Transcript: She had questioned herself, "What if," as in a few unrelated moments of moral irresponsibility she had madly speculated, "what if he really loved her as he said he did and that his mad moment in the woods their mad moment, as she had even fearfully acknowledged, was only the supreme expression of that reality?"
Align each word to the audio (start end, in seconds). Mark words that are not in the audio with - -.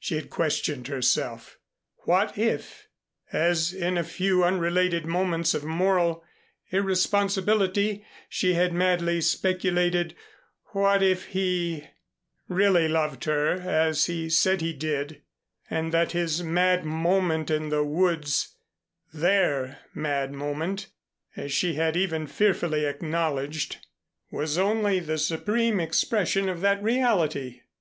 She 0.00 0.16
had 0.16 0.28
questioned 0.28 0.88
herself, 0.88 1.56
"What 1.98 2.36
if," 2.36 2.88
as 3.32 3.72
in 3.72 3.96
a 3.96 4.02
few 4.02 4.42
unrelated 4.42 5.06
moments 5.06 5.54
of 5.54 5.62
moral 5.62 6.24
irresponsibility 6.72 8.04
she 8.28 8.54
had 8.54 8.72
madly 8.72 9.20
speculated, 9.20 10.16
"what 10.72 11.00
if 11.00 11.26
he 11.26 11.84
really 12.48 12.88
loved 12.88 13.22
her 13.26 13.52
as 13.60 14.06
he 14.06 14.28
said 14.28 14.62
he 14.62 14.72
did 14.72 15.22
and 15.70 15.92
that 15.94 16.10
his 16.10 16.42
mad 16.42 16.84
moment 16.84 17.48
in 17.48 17.68
the 17.68 17.84
woods 17.84 18.56
their 19.14 19.78
mad 19.94 20.32
moment, 20.32 20.88
as 21.36 21.52
she 21.52 21.74
had 21.74 21.96
even 21.96 22.26
fearfully 22.26 22.84
acknowledged, 22.84 23.76
was 24.32 24.58
only 24.58 24.98
the 24.98 25.18
supreme 25.18 25.78
expression 25.78 26.48
of 26.48 26.62
that 26.62 26.82
reality?" 26.82 27.60